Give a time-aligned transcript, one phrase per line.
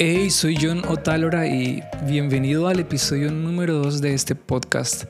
[0.00, 5.06] Hey, soy John Otálora y bienvenido al episodio número 2 de este podcast.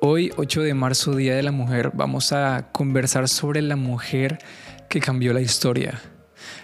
[0.00, 4.38] Hoy, 8 de marzo, Día de la Mujer, vamos a conversar sobre la mujer
[4.88, 6.00] que cambió la historia.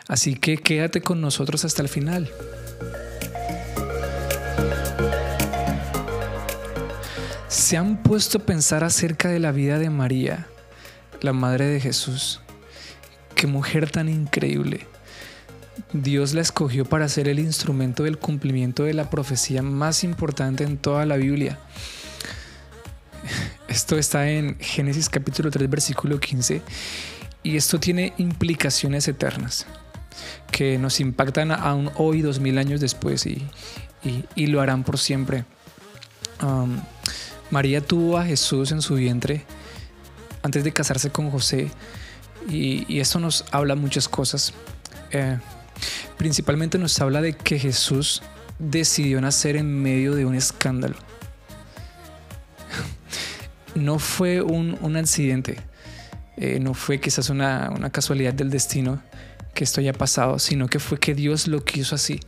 [0.08, 2.30] Así que quédate con nosotros hasta el final.
[7.48, 10.46] ¿Se han puesto a pensar acerca de la vida de María,
[11.20, 12.40] la Madre de Jesús?
[13.34, 14.86] Qué mujer tan increíble.
[15.92, 20.78] Dios la escogió para ser el instrumento del cumplimiento de la profecía más importante en
[20.78, 21.58] toda la Biblia.
[23.68, 26.62] Esto está en Génesis capítulo 3 versículo 15
[27.42, 29.66] y esto tiene implicaciones eternas
[30.50, 33.46] que nos impactan aún hoy, dos mil años después y,
[34.36, 35.44] lo harán por siempre.
[36.42, 36.80] Um,
[37.50, 39.44] María tuvo a Jesús en su vientre
[40.42, 41.70] antes de casarse con José
[42.48, 44.54] y, esto nos habla muchas cosas.
[45.10, 45.38] Eh,
[46.18, 48.22] Principalmente nos habla de que Jesús
[48.58, 50.96] decidió nacer en medio de un escándalo.
[53.74, 55.58] No fue un, accidente,
[56.38, 59.02] eh, no fue quizás una, una casualidad del destino
[59.52, 62.18] que esto haya pasado, sino que fue que Dios lo quiso así.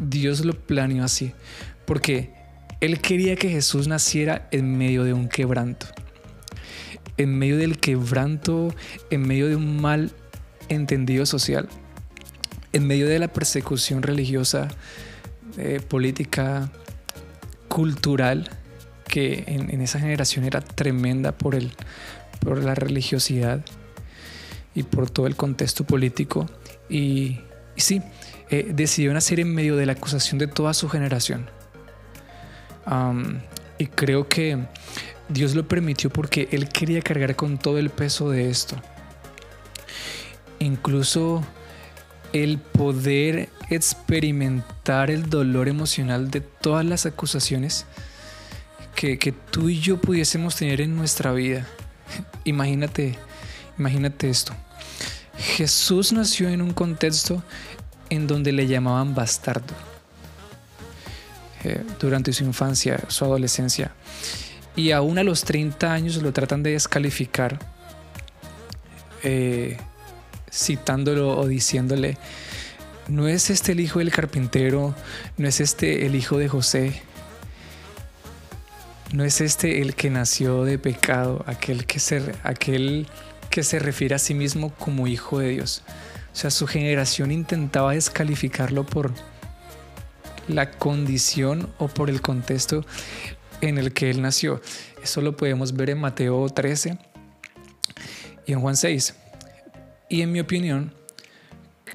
[0.00, 1.32] Dios lo planeó así.
[1.84, 2.32] Porque
[2.80, 5.86] Él quería que Jesús naciera en medio de un quebranto.
[7.18, 8.74] En medio del quebranto,
[9.10, 10.10] en medio de un mal
[10.68, 11.68] entendido social
[12.76, 14.68] en medio de la persecución religiosa,
[15.56, 16.70] eh, política,
[17.68, 18.50] cultural,
[19.08, 21.72] que en, esa generación era tremenda por, el,
[22.40, 23.64] por la religiosidad
[24.74, 26.46] y por todo el contexto político.
[26.90, 27.40] Y,
[27.76, 28.02] sí,
[28.50, 31.48] eh, decidió nacer en medio de la acusación de toda su generación.
[33.78, 34.58] y creo que
[35.30, 38.76] Dios lo permitió porque Él quería cargar con todo el peso de esto.
[40.58, 41.42] Incluso
[42.42, 47.86] el poder experimentar el dolor emocional de todas las acusaciones
[48.94, 51.66] que, tú y yo pudiésemos tener en nuestra vida.
[52.44, 53.18] Imagínate,
[53.78, 54.54] imagínate esto.
[55.36, 57.42] Jesús nació en un contexto
[58.08, 59.74] en donde le llamaban bastardo.
[61.64, 63.92] Eh, durante su infancia, su adolescencia.
[64.76, 67.58] Y aún a los 30 años lo tratan de descalificar.
[69.22, 69.76] Eh,
[70.50, 72.18] citándolo o diciéndole,
[73.08, 74.94] no es este el hijo del carpintero,
[75.36, 77.02] no es este el hijo de José,
[79.12, 83.06] no es este el que nació de pecado, aquel que se, aquel
[83.50, 85.82] que se refiere a sí mismo como hijo de Dios.
[86.32, 89.12] O sea, su generación intentaba descalificarlo por
[90.48, 92.84] la condición o por el contexto
[93.60, 94.60] en el que él nació.
[95.02, 96.98] Eso lo podemos ver en Mateo 13
[98.46, 99.14] y en Juan 6.
[100.08, 100.92] Y en mi opinión,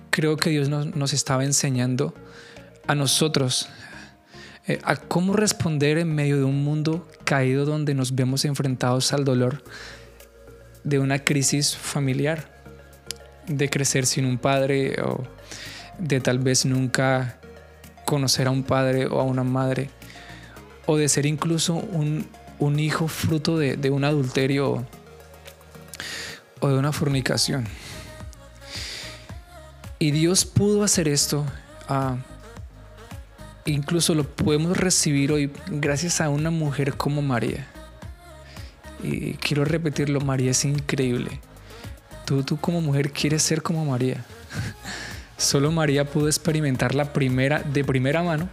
[0.10, 2.14] creo que Dios nos, estaba enseñando
[2.88, 3.70] a nosotros
[4.68, 9.24] eh, a cómo responder en medio de un mundo caído donde nos vemos enfrentados al
[9.24, 9.64] dolor
[10.84, 12.52] de una crisis familiar,
[13.48, 15.24] de crecer sin un padre o
[15.98, 17.40] de tal vez nunca
[18.06, 19.90] conocer a un padre o a una madre,
[20.86, 22.28] o de ser incluso un,
[22.78, 24.86] hijo fruto de, de un adulterio
[26.60, 27.68] o de una fornicación.
[30.02, 31.46] Y Dios pudo hacer esto.
[31.88, 32.18] Ah,
[33.66, 37.68] incluso lo podemos recibir hoy gracias a una mujer como María.
[39.04, 41.40] Y quiero repetirlo, María es increíble.
[42.26, 44.26] Tú, tú como mujer quieres ser como María.
[45.38, 48.50] Solo María pudo experimentar la primera, de primera mano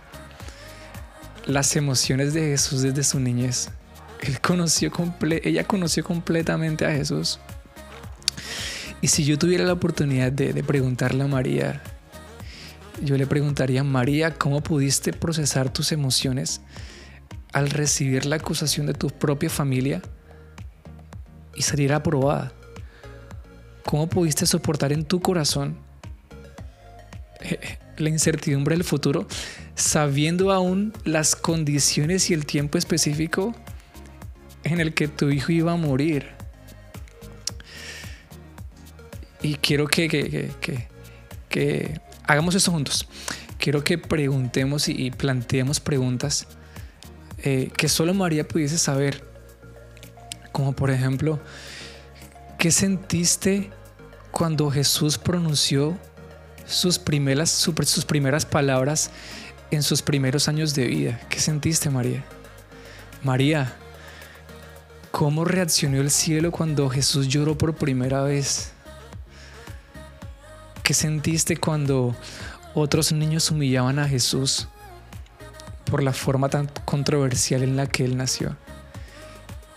[1.47, 3.71] las emociones de Jesús desde su niñez.
[4.21, 4.93] Él conoció
[5.43, 7.41] ella conoció completamente a Jesús.
[9.01, 11.83] Y si yo tuviera la oportunidad de, preguntarle a María,
[13.03, 16.61] yo le preguntaría, María, ¿cómo pudiste procesar tus emociones
[17.53, 20.03] al recibir la acusación de tu propia familia
[21.55, 22.53] y salir aprobada?
[23.85, 25.79] ¿Cómo pudiste soportar en tu corazón
[27.41, 29.29] eh, la incertidumbre del futuro
[29.77, 33.55] sabiendo aún las condiciones y el tiempo específico
[34.65, 36.38] en el que tu hijo iba a morir?
[39.43, 40.08] Y quiero que,
[41.49, 43.06] que, hagamos esto juntos.
[43.58, 46.46] Quiero que preguntemos y, planteemos preguntas
[47.38, 49.25] eh, que solo María pudiese saber.
[50.52, 51.38] Como por ejemplo,
[52.58, 53.70] ¿qué sentiste
[54.31, 55.96] cuando Jesús pronunció
[56.67, 59.11] sus primeras, sus primeras palabras
[59.70, 61.20] en sus primeros años de vida?
[61.29, 62.25] ¿Qué sentiste, María?
[63.23, 63.75] María,
[65.11, 68.73] ¿cómo reaccionó el cielo cuando Jesús lloró por primera vez?
[70.88, 72.17] ¿Qué sentiste cuando
[72.73, 74.69] otros niños humillaban a Jesús
[75.85, 78.56] por la forma tan controversial en la que él nació.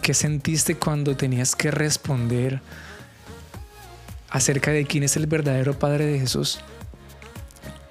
[0.02, 2.62] ¿Qué sentiste cuando tenías que responder
[4.30, 6.62] acerca de quién es el verdadero Padre de Jesús?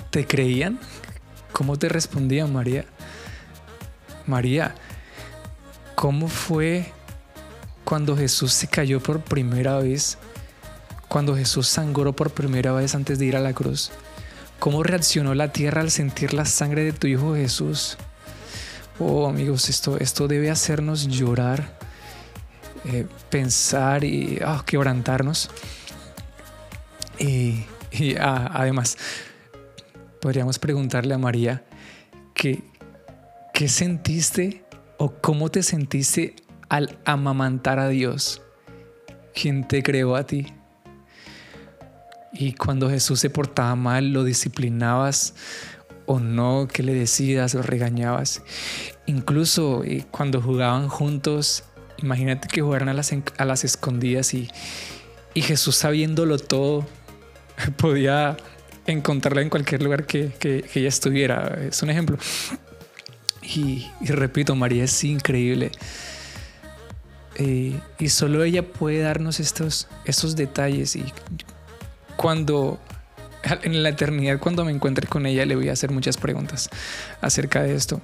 [0.09, 0.81] ¿Te creían?
[1.53, 2.87] ¿Cómo te respondían, María?
[4.25, 4.75] María,
[5.95, 6.91] ¿cómo fue
[7.85, 10.17] cuando Jesús se cayó por primera vez?
[11.11, 13.91] Cuando Jesús sangró por primera vez antes de ir a la cruz.
[14.61, 17.99] ¿Cómo reaccionó la tierra al sentir la sangre de tu Hijo Jesús?
[19.01, 21.77] Oh amigos, esto, esto debe hacernos llorar,
[22.85, 25.51] eh, pensar y oh, quebrantarnos.
[27.19, 27.65] Y,
[28.21, 28.97] ah, además,
[30.21, 31.65] podríamos preguntarle a María
[32.35, 32.63] que,
[33.53, 34.65] qué sentiste
[34.97, 36.37] o cómo te sentiste
[36.69, 38.43] al amamantar a Dios,
[39.35, 40.55] quien te creó a ti.
[42.33, 45.35] Y cuando Jesús se portaba mal, lo disciplinabas
[46.07, 48.43] o no, ¿qué le decías o regañabas.
[49.07, 51.65] Incluso eh, cuando jugaban juntos,
[51.99, 54.49] imagínate que jugaran a las, a las escondidas y,
[55.35, 56.85] y Jesús sabiéndolo todo,
[57.77, 58.37] podía
[58.87, 60.33] encontrarla en cualquier lugar que,
[60.75, 61.59] ella estuviera.
[61.69, 62.19] Es un ejemplo.
[63.43, 65.71] Y, repito, María es increíble.
[67.37, 70.97] Eh, y solo ella puede darnos estos, estos detalles.
[70.97, 71.05] Y
[72.21, 72.79] cuando
[73.63, 76.69] en la eternidad, cuando me encuentre con ella, le voy a hacer muchas preguntas
[77.23, 78.03] acerca de esto.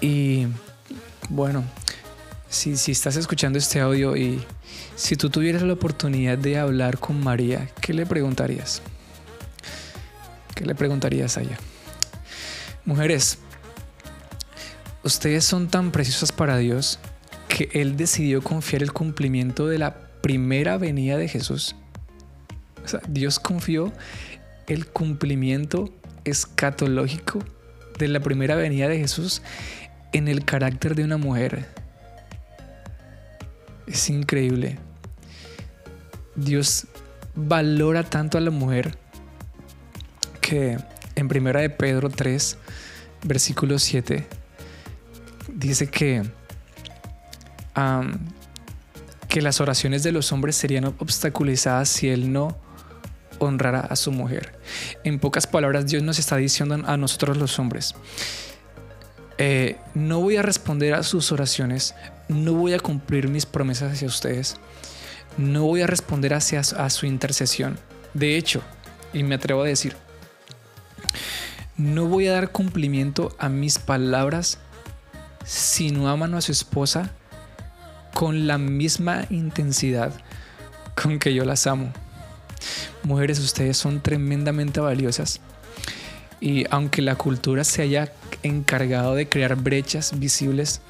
[0.00, 0.48] Y
[1.28, 1.62] bueno,
[2.48, 4.42] si, si estás escuchando este audio y
[4.96, 8.82] si tú tuvieras la oportunidad de hablar con María, ¿qué le preguntarías?
[10.56, 11.58] ¿Qué le preguntarías a ella?
[12.84, 13.38] Mujeres,
[15.04, 16.98] ustedes son tan preciosas para Dios
[17.46, 21.76] que Él decidió confiar el cumplimiento de la primera venida de Jesús.
[23.08, 23.92] Dios confió
[24.66, 25.92] el cumplimiento
[26.24, 27.40] escatológico
[27.98, 29.42] de la primera venida de Jesús
[30.12, 31.66] en el carácter de una mujer.
[33.86, 34.78] Es increíble.
[36.34, 36.86] Dios
[37.34, 38.96] valora tanto a la mujer
[40.40, 40.78] que
[41.14, 42.58] en primera de Pedro 3,
[43.24, 44.26] versículo 7,
[45.52, 46.22] dice que,
[49.28, 52.63] que las oraciones de los hombres serían obstaculizadas si él no
[53.38, 54.58] honrara a su mujer.
[55.04, 57.94] En pocas palabras, Dios nos está diciendo a nosotros los hombres,
[59.38, 61.94] eh, no voy a responder a sus oraciones,
[62.28, 64.56] no voy a cumplir mis promesas hacia ustedes,
[65.36, 67.78] no voy a responder hacia a su intercesión.
[68.12, 68.62] De hecho,
[69.12, 69.96] y me atrevo a decir,
[71.76, 74.58] no voy a dar cumplimiento a mis palabras
[75.44, 77.10] si no aman a su esposa
[78.14, 80.12] con la misma intensidad
[80.94, 81.92] con que yo las amo.
[83.04, 85.40] Mujeres, ustedes son tremendamente valiosas.
[86.40, 88.10] Y aunque la cultura se haya
[88.42, 90.80] encargado de crear brechas visibles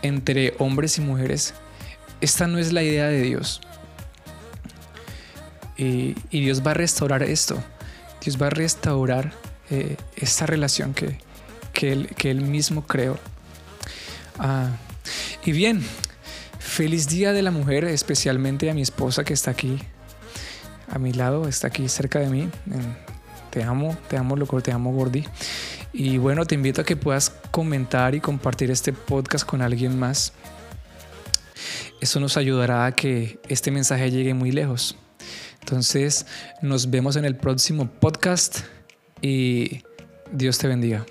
[0.00, 1.52] entre hombres y mujeres,
[2.22, 3.60] esta no es la idea de Dios.
[5.76, 7.62] Y, Dios va a restaurar esto.
[8.22, 9.32] Dios va a restaurar
[9.70, 11.18] eh, esta relación que,
[11.74, 11.92] que,
[12.30, 13.18] él, mismo creó.
[14.38, 14.70] Ah,
[15.44, 15.84] y bien,
[16.58, 19.78] feliz día de la mujer, especialmente a mi esposa que está aquí
[20.94, 22.48] a mi lado, está aquí cerca de mí.
[23.50, 25.24] Te amo, te amo, loco, te amo, Gordi.
[25.92, 30.32] Y bueno, te invito a que puedas comentar y compartir este podcast con alguien más.
[32.00, 34.96] Eso nos ayudará a que este mensaje llegue muy lejos.
[35.60, 36.26] Entonces,
[36.62, 38.60] nos vemos en el próximo podcast
[39.20, 39.82] y
[40.32, 41.04] Dios te bendiga.